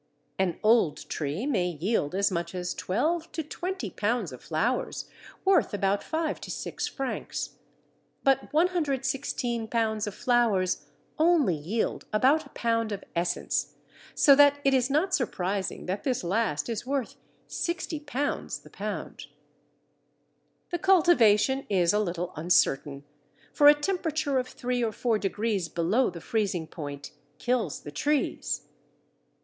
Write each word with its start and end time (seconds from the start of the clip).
An 0.39 0.59
old 0.63 1.07
tree 1.09 1.45
may 1.45 1.67
yield 1.67 2.15
as 2.15 2.31
much 2.31 2.55
as 2.55 2.73
twelve 2.73 3.31
to 3.33 3.43
twenty 3.43 3.91
pounds 3.91 4.31
of 4.31 4.41
flowers, 4.43 5.07
worth 5.45 5.75
about 5.75 6.03
five 6.03 6.41
to 6.41 6.49
six 6.49 6.87
francs. 6.87 7.59
But 8.23 8.51
116 8.51 9.67
pounds 9.67 10.07
of 10.07 10.15
flowers 10.15 10.87
only 11.19 11.53
yield 11.53 12.07
about 12.11 12.47
a 12.47 12.53
pound 12.55 12.91
of 12.91 13.03
essence, 13.15 13.75
so 14.15 14.33
that 14.35 14.57
it 14.65 14.73
is 14.73 14.89
not 14.89 15.13
surprising 15.13 15.85
that 15.85 16.03
this 16.03 16.23
last 16.23 16.67
is 16.67 16.83
worth 16.83 17.15
£60 17.47 18.63
the 18.63 18.71
pound. 18.71 19.27
The 20.71 20.79
cultivation 20.79 21.67
is 21.69 21.93
a 21.93 21.99
little 21.99 22.33
uncertain, 22.35 23.03
for 23.53 23.67
a 23.67 23.75
temperature 23.79 24.39
of 24.39 24.47
three 24.47 24.83
or 24.83 24.91
four 24.91 25.19
degrees 25.19 25.69
below 25.69 26.09
the 26.09 26.21
freezing 26.21 26.65
point 26.65 27.11
kills 27.37 27.81
the 27.81 27.91
trees. 27.91 28.61